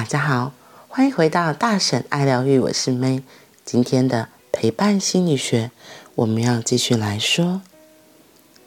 [0.00, 0.54] 大家好，
[0.88, 3.22] 欢迎回到大婶爱疗愈，我是 May。
[3.66, 5.70] 今天的陪伴心理学，
[6.14, 7.60] 我们要继续来说，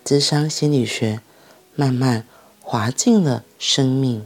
[0.05, 1.21] 智商心理学
[1.73, 2.27] 慢慢
[2.61, 4.23] 滑进了生命。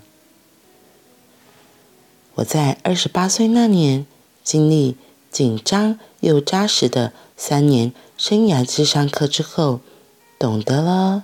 [2.33, 4.05] 我在二十八岁那年，
[4.43, 4.97] 经历
[5.31, 9.79] 紧张又扎实的三年生涯智商课之后，
[10.37, 11.23] 懂得了，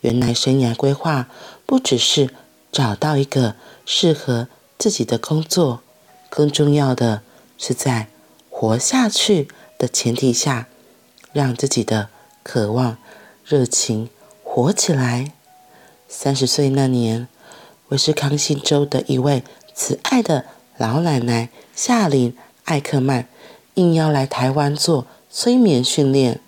[0.00, 1.28] 原来生涯规划
[1.66, 2.30] 不只是
[2.72, 3.54] 找到一个
[3.86, 4.48] 适合
[4.80, 5.82] 自己的工作，
[6.30, 7.20] 更重要的
[7.58, 8.08] 是在
[8.48, 10.68] 活下去的前提下，
[11.34, 12.08] 让自己的
[12.42, 12.96] 渴望、
[13.44, 14.08] 热情
[14.42, 15.32] 活起来。
[16.08, 17.28] 三十岁那年，
[17.88, 19.44] 威斯康星州的一位
[19.74, 20.46] 慈爱的
[20.78, 22.32] 老奶奶夏琳·
[22.64, 23.28] 艾克曼
[23.74, 26.40] 应邀来台湾做催眠训练。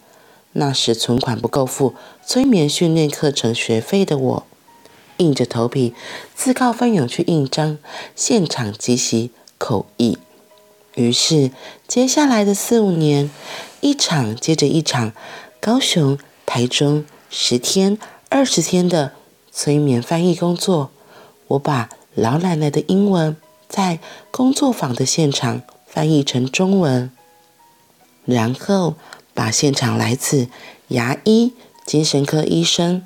[0.52, 1.94] 那时存款不够付
[2.26, 4.46] 催眠训练课程学费的我，
[5.22, 5.94] 硬着头皮
[6.34, 7.78] 自告奋勇去应征，
[8.16, 10.18] 现场即席口译。
[10.94, 11.50] 于是
[11.86, 13.30] 接下来的四五年，
[13.80, 15.12] 一场接着一场，
[15.60, 17.96] 高雄、台中十天、
[18.28, 19.12] 二十天的
[19.50, 20.90] 催眠翻译工作，
[21.46, 23.36] 我把老奶奶的英文
[23.68, 27.10] 在工作坊的现场翻译成中文，
[28.24, 28.94] 然后。
[29.34, 30.48] 把现场来自
[30.88, 31.54] 牙医、
[31.86, 33.02] 精神科医生、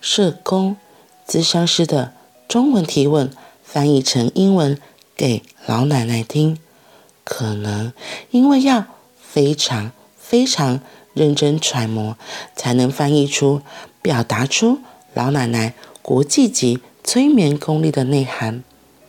[0.00, 0.78] 社工、
[1.26, 2.12] 咨商师的
[2.48, 3.30] 中文提问
[3.64, 4.78] 翻译成英文
[5.16, 6.58] 给老奶奶听，
[7.24, 7.92] 可能
[8.30, 8.84] 因为要
[9.20, 10.80] 非常非常
[11.14, 12.16] 认真揣摩，
[12.54, 13.62] 才能翻译出、
[14.00, 14.78] 表达出
[15.14, 18.62] 老奶奶国际级催眠功力的内涵。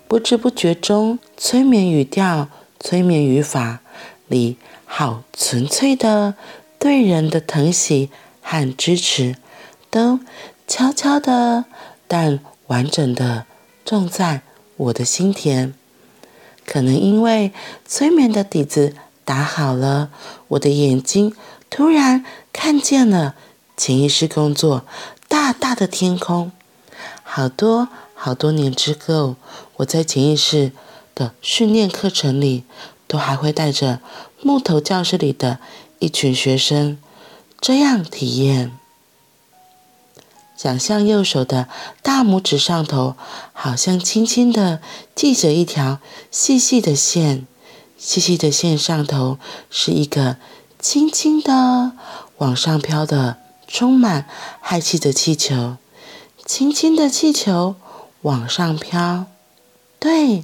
[0.07, 3.79] 不知不觉中，催眠语调、催眠语法
[4.27, 4.57] 里。
[4.89, 6.35] 好纯粹的
[6.79, 8.09] 对人的疼惜
[8.41, 9.35] 和支持，
[9.89, 10.21] 都
[10.65, 11.65] 悄悄的
[12.07, 13.45] 但完整的
[13.85, 14.41] 种在
[14.77, 15.73] 我的心田。
[16.65, 17.53] 可能因为
[17.85, 20.09] 催眠的底子打好了，
[20.49, 21.33] 我的眼睛
[21.69, 23.35] 突然看见了
[23.75, 24.85] 潜意识工作
[25.27, 26.51] 大大的天空。
[27.23, 29.35] 好多好多年之后，
[29.77, 30.71] 我在潜意识
[31.13, 32.63] 的训练课程里，
[33.07, 33.99] 都还会带着。
[34.39, 35.57] 木头教室里的
[35.97, 36.99] 一群学生
[37.59, 38.71] 这样体验：
[40.57, 41.69] 想象右手的
[42.01, 43.15] 大拇指上头，
[43.53, 44.81] 好像轻轻的
[45.15, 47.47] 系着一条细细的线，
[47.97, 49.37] 细细的线上头
[49.69, 50.35] 是一个
[50.79, 51.93] 轻轻的
[52.39, 53.37] 往上飘的
[53.67, 54.27] 充满
[54.61, 55.77] 氦气的气球，
[56.45, 57.75] 轻轻的气球
[58.23, 59.27] 往上飘。
[59.99, 60.43] 对，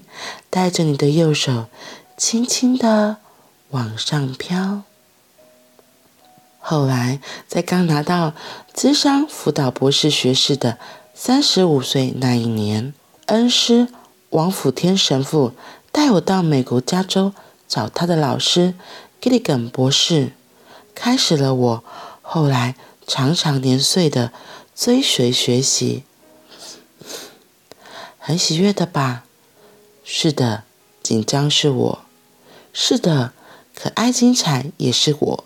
[0.50, 1.66] 带着你的右手，
[2.16, 3.18] 轻轻的。
[3.74, 4.84] 往上飘。
[6.66, 8.34] 后来，在刚拿到
[8.74, 10.78] 咨商辅导博士学士的
[11.13, 12.94] 三十五岁那一年，
[13.25, 13.90] 恩师
[14.29, 15.51] 王辅天神父
[15.91, 17.34] 带我到美国加州
[17.68, 18.75] 找他的老师
[19.22, 20.31] Gilligan 博士，
[20.96, 21.84] 开始了我
[22.22, 22.75] 后来
[23.06, 24.31] 长长年岁的
[24.74, 26.03] 追随学习。
[28.18, 29.25] 很喜悦的吧？
[30.06, 30.63] 是的，
[31.03, 32.00] 紧张是我。
[32.72, 33.34] 是的。
[33.75, 35.44] 可爱精彩也是我，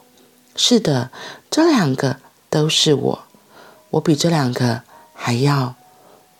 [0.58, 1.12] 是的，
[1.52, 2.18] 这两个
[2.50, 3.24] 都是我，
[3.92, 4.82] 我比这两个
[5.14, 5.76] 还要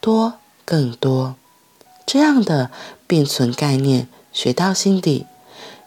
[0.02, 0.34] 多
[0.66, 1.36] 更多。
[2.06, 2.72] 这样的
[3.06, 5.28] 并存概念学到心底，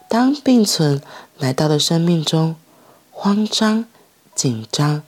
[0.09, 1.03] 当并存
[1.37, 2.55] 来到了生命中，
[3.11, 3.85] 慌张、
[4.35, 5.03] 紧张、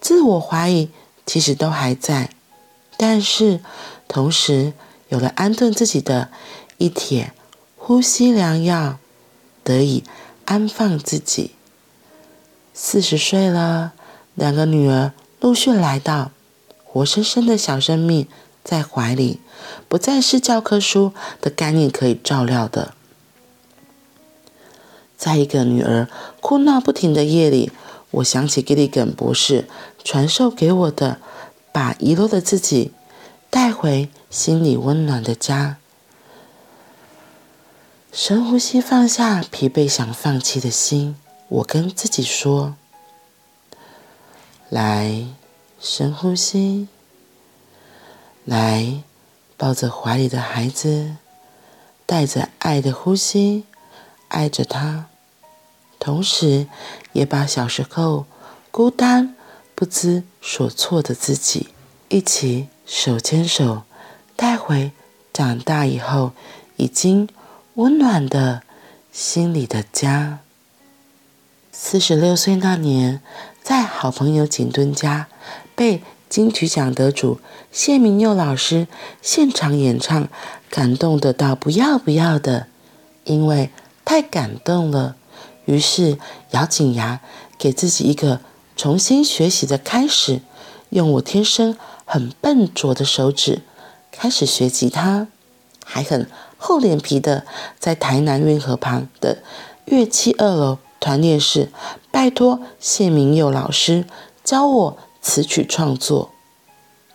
[0.00, 0.90] 自我怀疑，
[1.24, 2.30] 其实都还在，
[2.96, 3.60] 但是
[4.08, 4.72] 同时
[5.08, 6.30] 有了安顿自己的
[6.78, 7.32] 一帖
[7.76, 8.98] 呼吸良药，
[9.62, 10.02] 得以。
[10.46, 11.52] 安放自己。
[12.76, 13.92] 四十岁了，
[14.34, 16.32] 两个女儿陆续来到，
[16.82, 18.26] 活生生的小生命
[18.64, 19.38] 在怀里，
[19.88, 22.92] 不再是教科书的概念可以照料的。
[25.16, 26.08] 在一个女儿
[26.40, 27.70] 哭闹不停的夜里，
[28.10, 29.68] 我想起 Gilligan 博士
[30.02, 31.18] 传授给我的：
[31.70, 32.90] 把遗落的自己
[33.48, 35.76] 带回心里温暖的家。
[38.12, 41.16] 深呼吸，放下疲惫想放弃的心。
[41.54, 42.74] 我跟自己说
[44.68, 45.26] ：“来，
[45.78, 46.88] 深呼吸。
[48.44, 49.04] 来，
[49.56, 51.14] 抱着怀里的孩子，
[52.06, 53.66] 带着爱的呼吸，
[54.26, 55.06] 爱着他，
[56.00, 56.66] 同时
[57.12, 58.26] 也把小时候
[58.72, 59.36] 孤单、
[59.76, 61.68] 不知所措的自己，
[62.08, 63.84] 一起手牵手
[64.34, 64.90] 带回
[65.32, 66.32] 长大以后
[66.76, 67.28] 已经。”
[67.74, 68.62] 温暖的
[69.10, 70.38] 心里的家。
[71.76, 73.20] 四十六岁那年，
[73.60, 75.26] 在好朋友景敦家
[75.74, 77.40] 被金曲奖得主
[77.72, 78.86] 谢明佑老师
[79.20, 80.28] 现场演唱，
[80.70, 82.68] 感动得到不要不要的，
[83.24, 83.70] 因为
[84.04, 85.16] 太感动了。
[85.64, 86.16] 于是
[86.52, 87.20] 咬紧牙，
[87.58, 88.38] 给自己一个
[88.76, 90.42] 重新学习的开始，
[90.90, 93.62] 用我天生很笨拙的手指
[94.12, 95.26] 开始学吉他，
[95.84, 97.44] 还很厚脸皮的
[97.80, 99.38] 在台南运河旁的
[99.86, 101.70] 乐器二楼团练室，
[102.10, 104.06] 拜托谢明佑老师
[104.42, 106.30] 教我词曲创作。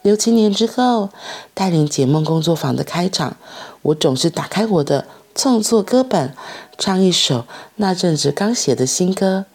[0.03, 1.09] 六七年之后，
[1.55, 3.35] 带领解梦工作坊的开场，
[3.81, 6.35] 我总是打开我的创作歌本，
[6.77, 7.47] 唱一首
[7.77, 9.45] 那阵子刚写的新歌，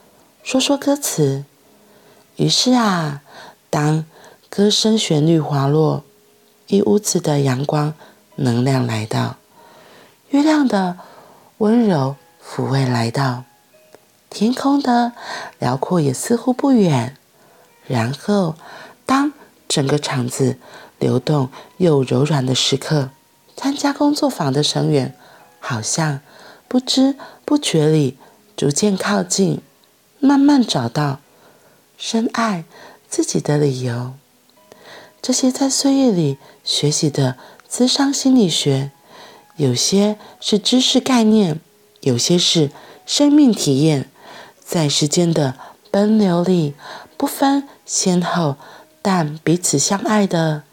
[0.43, 1.45] 说说歌词。
[2.35, 3.23] 于是啊，
[3.71, 4.05] 当
[4.51, 6.03] 歌声旋律滑落，
[6.67, 7.95] 一屋子的阳光
[8.35, 9.37] 能量来到，
[10.31, 10.99] 月亮的
[11.59, 13.45] 温柔抚慰来到。
[14.35, 15.13] 天空的
[15.61, 17.17] 辽阔也似乎不远，
[17.87, 18.57] 然后
[19.07, 19.33] 当
[19.69, 20.59] 整个场子
[20.99, 23.11] 流动又柔软的时刻，
[23.57, 25.15] 参加工作坊的成员
[25.61, 26.19] 好像
[26.67, 27.15] 不知
[27.45, 28.19] 不觉里
[28.57, 29.61] 逐渐靠近，
[30.19, 31.21] 慢慢找到
[31.97, 32.65] 深爱
[33.09, 34.15] 自己的理由。
[35.23, 37.37] 这些在岁月里学习的
[37.71, 38.91] 咨商心理学，
[39.55, 41.61] 有些是知识概念，
[42.01, 42.73] 有些是
[43.07, 44.11] 生命体验。
[44.67, 45.55] 在时间的
[45.91, 46.75] 奔流里，
[47.17, 48.57] 不分先后，
[49.03, 50.65] 但彼此相爱的，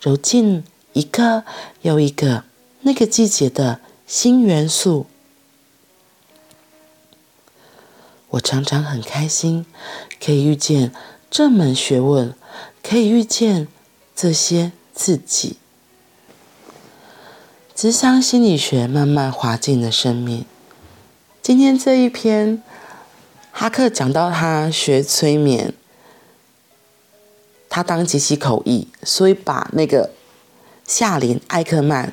[0.00, 1.44] 揉进一个
[1.82, 2.44] 又一个
[2.82, 5.06] 那个季节的新元素。
[8.30, 9.64] 我常常很开心，
[10.22, 10.92] 可以遇见
[11.30, 12.34] 这门学问，
[12.82, 13.68] 可以遇见
[14.14, 15.56] 这些自己。
[17.74, 20.44] 智商心理学慢慢滑进了生命。
[21.40, 22.62] 今天这一篇。
[23.58, 25.72] 哈克讲到他学催眠，
[27.70, 30.10] 他当即席口译，所以把那个
[30.84, 32.12] 夏琳·艾克曼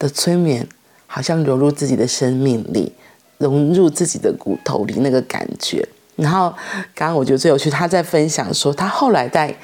[0.00, 0.68] 的催眠，
[1.06, 2.92] 好像融入自己的生命里，
[3.38, 5.88] 融入自己的骨头里那个感觉。
[6.16, 6.52] 然后
[6.92, 9.56] 刚刚我觉得最有趣，他在分享说，他后来在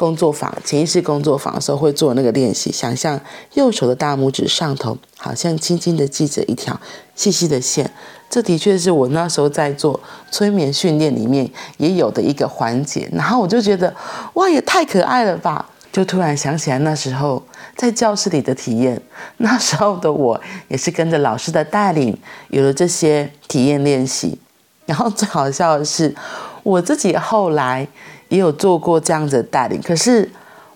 [0.00, 3.20] 工作坊、潜意识工作坊的时候会做那个练习，想象
[3.52, 6.80] 右手的大拇指上头，好像轻轻的系着一条
[7.14, 7.90] 细细的线。
[8.30, 10.00] 这的确是我那时候在做
[10.30, 13.94] 催眠训练里面也有的一个环节，然后我就觉得
[14.32, 15.68] 哇，也太可爱了吧！
[15.92, 17.42] 就突然想起来那时候
[17.76, 18.98] 在教室里的体验，
[19.36, 22.16] 那时候的我也是跟着老师的带领
[22.48, 24.38] 有了这些体验练习。
[24.86, 26.14] 然后最好笑的是，
[26.62, 27.86] 我自己后来
[28.30, 30.26] 也有做过这样子的带领，可是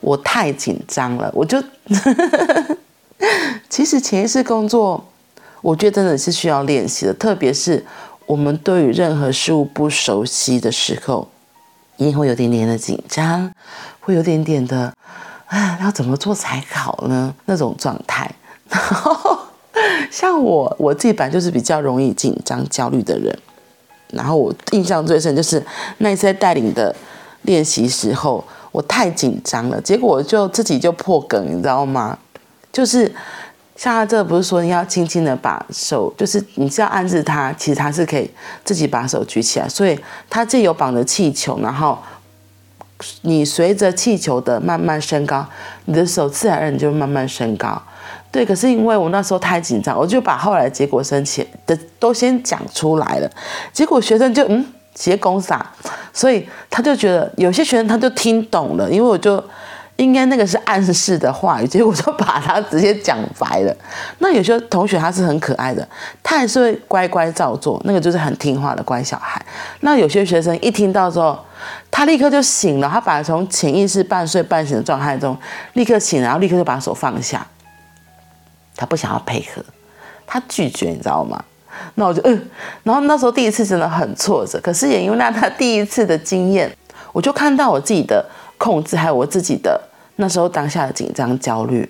[0.00, 1.56] 我太紧张了，我就
[3.70, 5.02] 其实潜意识工作。
[5.62, 7.82] 我觉得真的是需要练习的，特别是
[8.26, 11.26] 我们对于任何事物不熟悉的时候，
[11.96, 13.50] 一定会有点点的紧张，
[14.00, 14.92] 会有点点的，
[15.46, 17.34] 啊，要怎么做才好呢？
[17.46, 18.30] 那种状态。
[18.68, 19.38] 然后，
[20.10, 23.34] 像我，我自己本来就是比较容易紧张、焦虑的人。
[24.08, 25.64] 然后我印象最深就是
[25.98, 26.94] 那一次带领的
[27.44, 32.18] 练习时候，我太紧张了，结果我就自己就破梗，你知道吗？
[32.70, 33.10] 就是。
[33.76, 38.30] 像他这个不是说你要轻轻的把手，就是你是要按着它，其实他是可以
[38.62, 39.68] 自己把手举起来。
[39.68, 39.98] 所以
[40.30, 41.98] 他这有绑着气球，然后
[43.22, 45.44] 你随着气球的慢慢升高，
[45.86, 47.82] 你的手自然而然就慢慢升高。
[48.30, 53.28] 对，可是因为我那时候太紧张，我就把后来结果升起的都先讲出来了，
[53.72, 54.64] 结果学生就嗯
[54.94, 55.66] 结公傻，
[56.12, 59.42] 所以他就觉得有些学生他就听懂了，因为我就。
[59.96, 63.72] 应该那个是暗示的话语，结果就把他直接讲白了。
[64.18, 65.88] 那有些同学他是很可爱的，
[66.20, 69.40] 他还是会乖乖照做，那个就是很听话的乖小孩。
[69.82, 71.38] 那有些学生一听到之后，
[71.92, 75.38] 他立刻就醒了，他把从潜意识半睡半醒的状态中
[75.74, 77.46] 立刻醒，然后立刻就把手放下，
[78.74, 79.64] 他不想要配合，
[80.26, 81.44] 他拒绝，你知道吗？
[81.94, 82.48] 那我就嗯，
[82.82, 86.70] 然后那时候第一次真的很挫折，可是也因为那他第一次的经验，
[87.12, 88.24] 我就看到我自己的。
[88.56, 89.78] 控制还有我自己的
[90.16, 91.86] 那时候当下的紧张焦虑，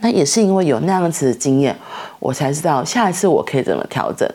[0.00, 1.74] 那也是因为有那样子的经验，
[2.20, 4.28] 我才知道下一次我可以怎么调整。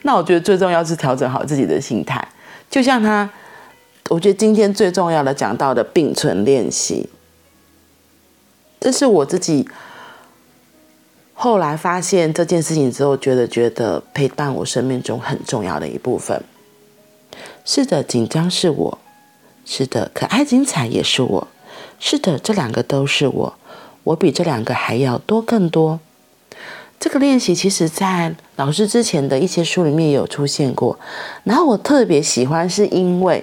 [0.00, 2.26] 那我觉得最重要是调整好自己的心态，
[2.70, 3.28] 就像他，
[4.08, 7.08] 我觉得今天最重要的讲到的并存练习，
[8.80, 9.68] 这是我自己
[11.44, 16.40] 后来发现这件事情之后，觉得觉得陪伴我生命中很重要的一部分。
[17.64, 18.98] 是的，紧张是我。
[19.66, 21.48] 是的，可爱精彩也是我。
[21.98, 23.52] 是的，这两个都是我。
[24.04, 25.98] 我比这两个还要多更多。
[27.00, 30.96] 这个练习其实在老师之前的一些书里面有出现过。
[31.42, 33.42] 然后我特别喜欢，是因为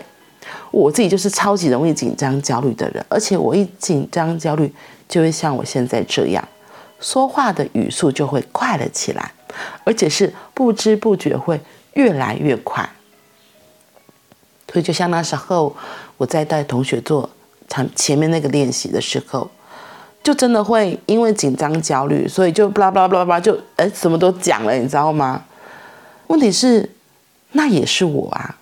[0.72, 4.74] 我自己就是超级容易紧张焦虑的人，而且我一紧张焦虑
[5.10, 6.48] 就会像我现在这样，
[7.00, 9.32] 说话的语速就会快了起来，
[9.84, 11.60] 而且是不知不觉会
[11.94, 12.90] 越来越快。
[14.72, 15.76] 所以就像那时候
[16.18, 17.30] 我在带同学做
[17.68, 19.50] 前前面那个练习的时候，
[20.22, 25.46] 就真的会因为紧张焦虑，所以就巴拉巴拉巴拉巴拉就哎什么都讲了，你知道吗？
[26.28, 26.92] 问题是
[27.54, 28.56] 那也是我啊。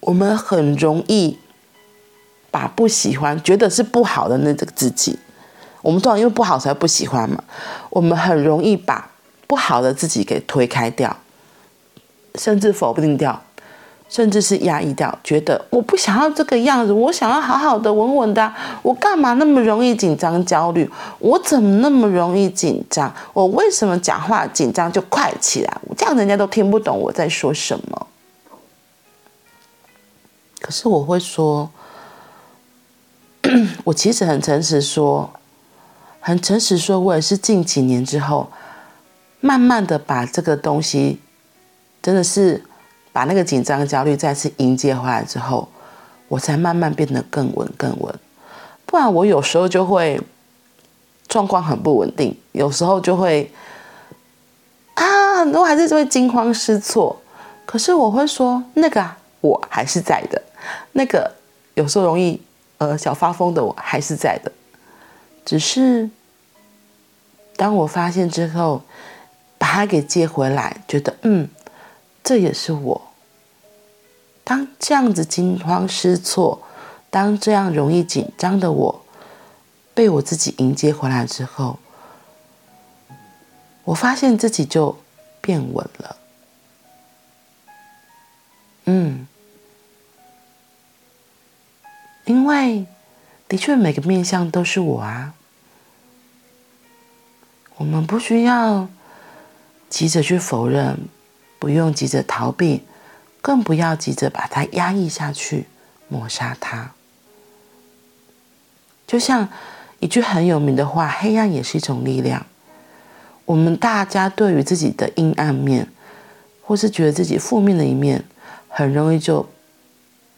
[0.00, 1.38] 我们很容易
[2.50, 5.16] 把不喜欢、觉得是不好的那个自己，
[5.82, 7.44] 我们通常因为不好才不喜欢嘛。
[7.90, 9.10] 我们很容易把
[9.46, 11.14] 不好的自己给推开掉，
[12.36, 13.42] 甚至否定掉，
[14.08, 18.52] 甚至是压抑掉，觉得我不想要这个样子，我想要好好的、稳稳的。
[18.82, 20.88] 我干嘛那么容易紧张、焦虑？
[21.18, 23.12] 我怎么那么容易紧张？
[23.32, 25.80] 我为什么讲话紧张就快起来？
[25.96, 28.06] 这样人家都听不懂我在说什么。
[30.60, 31.68] 可是我会说，
[33.84, 35.28] 我其实很诚实说，
[36.24, 38.48] 很诚实说，我也是近几年之后，
[39.40, 41.20] 慢慢的把这个东西，
[42.00, 42.62] 真的是
[43.12, 45.68] 把那个紧张焦虑再次迎接回来之后，
[46.28, 48.14] 我才慢慢变得更稳更稳。
[48.86, 50.20] 不然我有时候就会
[51.26, 53.50] 状况很不稳定，有时候就会
[54.94, 57.20] 啊，很多还是会惊慌失措。
[57.66, 59.04] 可是我会说，那个
[59.40, 60.40] 我还是在的。
[60.92, 61.34] 那个
[61.74, 62.40] 有时候容易
[62.78, 64.52] 呃小发疯的我还是在的，
[65.44, 66.10] 只是
[67.56, 68.82] 当我发现之后，
[69.58, 71.48] 把它给接回来，觉得嗯，
[72.22, 73.02] 这也是我。
[74.44, 76.62] 当这样子惊慌失措，
[77.10, 79.04] 当这样容易紧张的我，
[79.94, 81.78] 被我自己迎接回来之后，
[83.84, 84.96] 我发现自己就
[85.40, 86.16] 变稳了。
[88.84, 89.26] 嗯。
[92.24, 92.86] 因为，
[93.52, 95.34] 的确每个面向都是我啊。
[97.76, 98.88] 我们不需要
[99.90, 101.00] 急着去否认，
[101.58, 102.80] 不用急着逃避，
[103.42, 105.66] 更不要急着把它压抑下去，
[106.08, 106.92] 抹杀它。
[109.06, 109.50] 就像
[110.00, 112.46] 一句很有名的话：“黑暗也是一种力量。”
[113.44, 115.86] 我们大家对于自己的阴暗面，
[116.62, 118.24] 或是觉得自己负面的一面，
[118.68, 119.46] 很容易就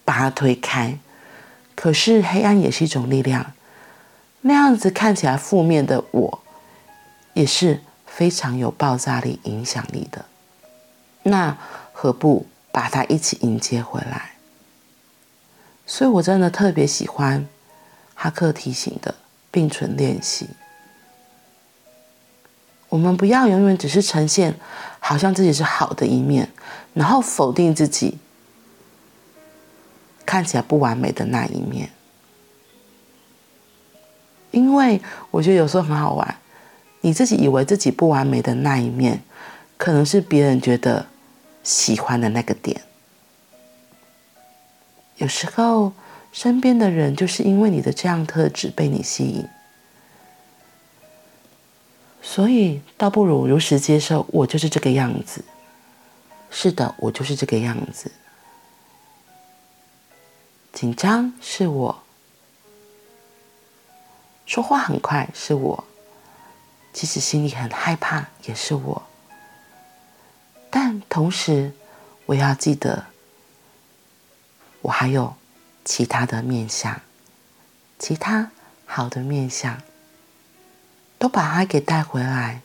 [0.04, 0.98] 把它推开。
[1.84, 3.52] 可是黑暗也是一种力量，
[4.40, 6.40] 那样子看起来负面的我，
[7.34, 10.24] 也是非常有爆炸力、影响力的。
[11.24, 11.58] 那
[11.92, 14.30] 何不把它一起迎接回来？
[15.84, 17.46] 所以我真的特别喜欢
[18.14, 19.14] 哈克提醒的
[19.50, 20.48] 并存练习。
[22.88, 24.54] 我们不要永远只是呈现
[25.00, 26.48] 好像自己是好的一面，
[26.94, 28.16] 然后否定自己。
[30.34, 31.88] 看起来不完美的那一面，
[34.50, 35.00] 因为
[35.30, 36.36] 我觉得有时候很好玩，
[37.02, 39.22] 你自己以为自己不完美的那一面，
[39.76, 41.06] 可能是别人觉得
[41.62, 42.80] 喜欢的那个点。
[45.18, 45.92] 有时候
[46.32, 49.46] 身边的人就是因为你的这样特质被你吸引，
[52.20, 55.44] 所以倒不如如实接受，我就是这个样子。
[56.50, 58.10] 是的，我就是这个样子。
[60.84, 62.02] 紧张是我，
[64.44, 65.84] 说话很快是我，
[66.92, 69.02] 其实心里很害怕也是我。
[70.70, 71.72] 但同时，
[72.26, 73.06] 我要记得，
[74.82, 75.34] 我还有
[75.86, 77.00] 其他的面相，
[77.98, 78.50] 其他
[78.84, 79.80] 好的面相，
[81.18, 82.60] 都把它给带回来，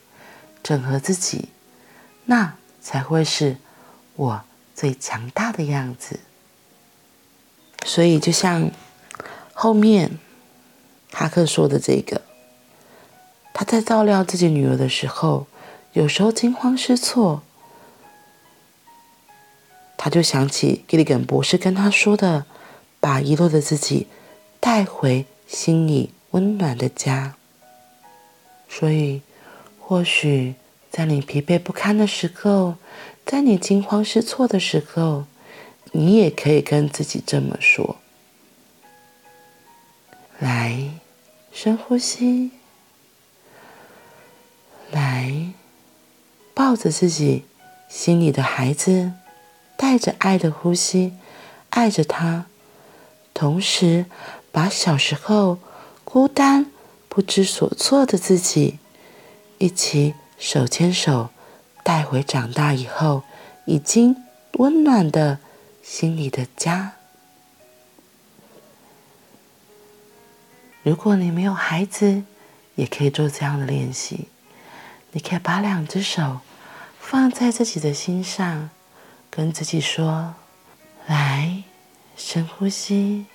[0.62, 1.48] 整合自己，
[2.26, 3.56] 那才会是
[4.16, 6.20] 我最强大的样子。
[7.84, 8.70] 所以，就像
[9.52, 10.18] 后面
[11.12, 12.22] 哈克说的这个，
[13.52, 15.46] 他在照料自己女儿的时候，
[15.92, 17.42] 有时候惊慌失措，
[19.96, 22.46] 他就想起吉里根博士跟他说的
[23.00, 24.06] ：“把遗落的自己
[24.60, 27.34] 带回心里温暖的家。”
[28.68, 29.22] 所以，
[29.78, 30.54] 或许
[30.90, 32.76] 在你疲惫不堪的时候，
[33.26, 35.24] 在你惊慌失措的时候，
[35.92, 37.96] 你也可以跟自己这么说
[40.38, 40.90] ：“来，
[41.52, 42.52] 深呼吸，
[44.92, 45.52] 来，
[46.54, 47.44] 抱着自己
[47.88, 49.12] 心里的孩子，
[49.76, 51.14] 带着爱的呼吸，
[51.70, 52.46] 爱着他，
[53.34, 54.06] 同时
[54.52, 55.58] 把小时候
[56.04, 56.70] 孤单、
[57.08, 58.78] 不知所措的自己，
[59.58, 61.30] 一起手牵手
[61.82, 63.24] 带回长大以后
[63.64, 64.14] 已经
[64.52, 65.40] 温暖的。”
[65.82, 66.92] 心里的家。
[70.82, 72.24] 如果你没有孩子
[72.74, 74.28] 也可以做这样的练习。
[75.12, 76.40] 你可以把两只手
[77.00, 78.70] 放在自己的心上
[79.28, 80.34] 跟自己说
[81.06, 81.64] 来
[82.16, 83.26] 深呼吸。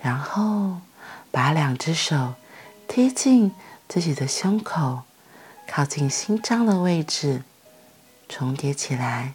[0.00, 0.80] 然后
[1.30, 2.34] 把两只手
[2.88, 3.52] 贴近
[3.88, 5.02] 自己的胸口
[5.66, 7.42] 靠近心脏的位置
[8.34, 9.34] 重叠起来。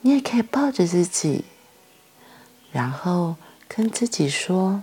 [0.00, 1.44] 你也可以抱着自己，
[2.72, 3.36] 然后
[3.68, 4.82] 跟自己说，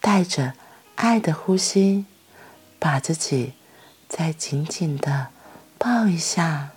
[0.00, 0.54] 带着
[0.94, 2.06] 爱的呼吸，
[2.78, 3.52] 把自己
[4.08, 5.28] 再紧紧的
[5.76, 6.70] 抱一下，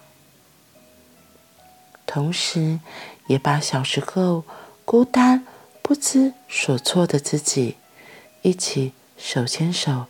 [2.06, 2.82] 同时
[3.28, 4.44] 也把小时候
[4.84, 5.48] 孤单
[5.82, 7.78] 不知所措的自己，
[8.42, 10.08] 一起手牵手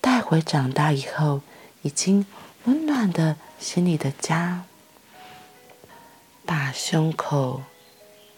[0.00, 1.40] 带回长大以后
[1.84, 2.24] 已经
[2.64, 4.64] 温暖的心里的家，
[6.46, 7.62] 把胸口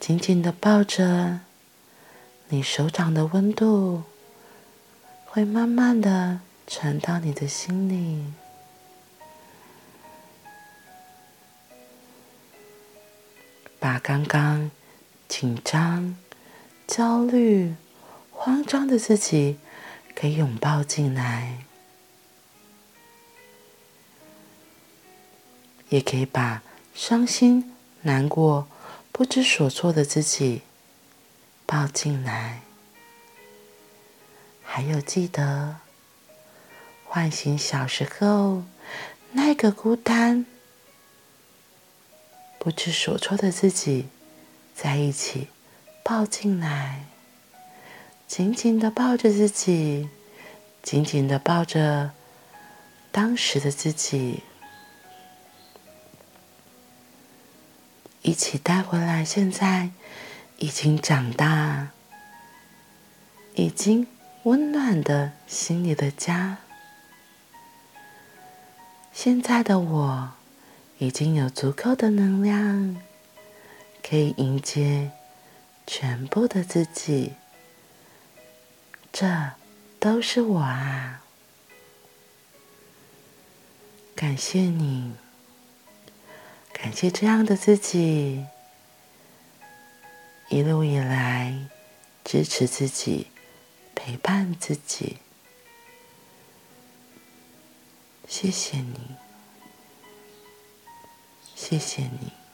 [0.01, 1.39] 紧紧的抱着，
[2.49, 4.03] 你手掌的温度
[5.27, 8.33] 会慢慢的传到你的心里，
[13.79, 14.73] 把刚刚
[15.29, 16.17] 紧张、
[16.89, 17.77] 焦虑、
[18.33, 19.61] 慌张的自己
[20.17, 21.59] 给拥抱进来。
[25.89, 26.63] 也可以把
[26.95, 28.67] 伤心、难过、
[29.13, 30.63] 不知所措的自己
[31.65, 32.63] 抱进来，
[34.63, 35.77] 还有记得
[37.05, 38.65] 唤醒小时候
[39.33, 40.45] 那个孤单、
[42.59, 44.09] 不知所措的自己，
[44.75, 45.49] 在一起
[46.03, 47.05] 抱进来，
[48.27, 50.09] 紧紧的抱着自己，
[50.83, 52.11] 紧紧的抱着
[53.13, 54.43] 当时的自己。
[58.27, 59.91] 一起带回来，现在
[60.59, 61.91] 已经长大，
[63.55, 64.09] 已经
[64.43, 66.59] 温暖的心里的家。
[69.13, 70.33] 现在的我
[70.99, 72.97] 已经有足够的能量，
[74.03, 75.13] 可以迎接
[75.87, 77.35] 全部的自己。
[79.13, 79.53] 这
[80.01, 81.23] 都是我啊！
[84.17, 85.15] 感谢你。
[86.79, 88.45] 感谢这样的自己，
[90.51, 91.69] 一路以来
[92.23, 93.29] 支持自己、
[93.95, 95.17] 陪伴自己。
[98.29, 99.17] 谢谢你，
[101.55, 102.46] 谢谢你。